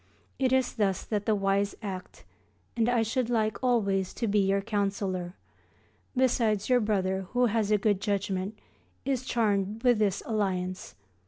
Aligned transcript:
It 0.39 0.51
is 0.51 0.73
thus 0.77 1.03
that 1.03 1.27
the 1.27 1.35
wise 1.35 1.75
act, 1.83 2.23
and 2.75 2.89
I 2.89 3.03
should 3.03 3.29
like 3.29 3.63
always 3.63 4.15
to 4.15 4.27
be 4.27 4.39
your 4.39 4.59
counsellor. 4.61 5.35
Besides, 6.17 6.69
your 6.69 6.79
brother, 6.79 7.27
who 7.33 7.45
has 7.45 7.69
a 7.69 7.77
good 7.77 8.01
judgment, 8.01 8.57
is 9.05 9.23
charmed 9.23 9.83
with 9.83 9.99
this 9.99 10.23
alliance. 10.25 10.95